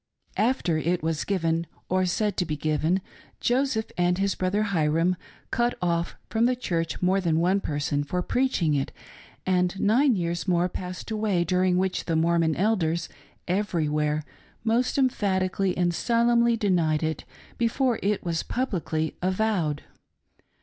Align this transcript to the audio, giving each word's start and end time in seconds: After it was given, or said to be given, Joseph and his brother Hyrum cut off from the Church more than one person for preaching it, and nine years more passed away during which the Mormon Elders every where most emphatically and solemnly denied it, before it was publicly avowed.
After 0.37 0.79
it 0.79 1.03
was 1.03 1.23
given, 1.23 1.67
or 1.87 2.07
said 2.07 2.35
to 2.37 2.45
be 2.47 2.57
given, 2.57 3.01
Joseph 3.39 3.91
and 3.99 4.17
his 4.17 4.33
brother 4.33 4.63
Hyrum 4.63 5.15
cut 5.51 5.77
off 5.79 6.15
from 6.27 6.45
the 6.47 6.55
Church 6.55 7.03
more 7.03 7.21
than 7.21 7.37
one 7.39 7.59
person 7.59 8.03
for 8.03 8.23
preaching 8.23 8.73
it, 8.73 8.91
and 9.45 9.79
nine 9.79 10.15
years 10.15 10.47
more 10.47 10.67
passed 10.67 11.11
away 11.11 11.43
during 11.43 11.77
which 11.77 12.05
the 12.05 12.15
Mormon 12.15 12.55
Elders 12.55 13.09
every 13.47 13.87
where 13.87 14.23
most 14.63 14.97
emphatically 14.97 15.77
and 15.77 15.93
solemnly 15.93 16.57
denied 16.57 17.03
it, 17.03 17.23
before 17.59 17.99
it 18.01 18.23
was 18.23 18.41
publicly 18.41 19.15
avowed. 19.21 19.83